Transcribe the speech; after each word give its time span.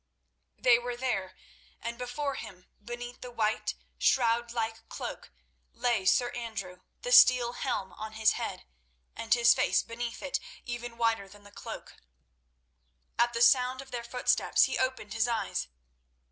They 0.57 0.79
were 0.79 0.97
there, 0.97 1.37
and 1.79 1.95
before 1.95 2.39
them, 2.41 2.65
beneath 2.83 3.21
the 3.21 3.29
white, 3.29 3.75
shroud 3.99 4.51
like 4.51 4.89
cloak, 4.89 5.29
lay 5.73 6.05
Sir 6.07 6.31
Andrew, 6.31 6.79
the 7.03 7.11
steel 7.11 7.53
helm 7.53 7.93
on 7.93 8.13
his 8.13 8.31
head, 8.31 8.65
and 9.15 9.31
his 9.31 9.53
face 9.53 9.83
beneath 9.83 10.23
it 10.23 10.39
even 10.65 10.97
whiter 10.97 11.29
than 11.29 11.43
the 11.43 11.51
cloak. 11.51 11.97
At 13.19 13.33
the 13.33 13.43
sound 13.43 13.79
of 13.79 13.91
their 13.91 14.03
footsteps 14.03 14.63
he 14.63 14.79
opened 14.79 15.13
his 15.13 15.27
eyes. 15.27 15.67